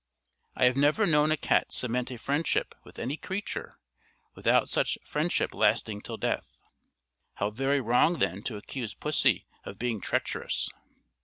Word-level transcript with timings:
I 0.55 0.65
have 0.65 0.75
never 0.75 1.05
known 1.05 1.31
a 1.31 1.37
cat 1.37 1.71
cement 1.71 2.09
a 2.09 2.17
friendship 2.17 2.73
with 2.83 2.97
any 2.97 3.17
creature, 3.17 3.77
without 4.33 4.67
such 4.67 4.97
friendship 5.03 5.53
lasting 5.53 6.01
till 6.01 6.17
death. 6.17 6.63
How 7.35 7.51
very 7.51 7.79
wrong 7.81 8.17
then 8.17 8.41
to 8.45 8.57
accuse 8.57 8.95
pussy 8.95 9.45
of 9.63 9.77
being 9.77 10.01
treacherous! 10.01 10.69